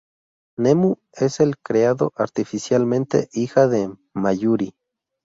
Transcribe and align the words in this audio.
Nemu 0.67 0.95
es 1.15 1.39
el 1.41 1.59
creado 1.59 2.11
artificialmente 2.15 3.29
"hija" 3.33 3.67
de 3.67 3.91
Mayuri. 4.15 4.73